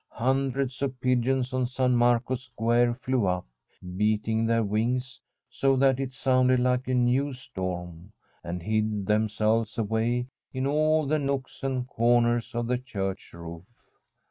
[0.17, 3.45] Hundreds of pigeons on San Marco's square flew up,
[3.97, 8.11] beat ing their wings, so that it sounded like a new storm,
[8.43, 10.25] and hid themselves away
[10.55, 13.61] in all the nooks and corners of the church roof.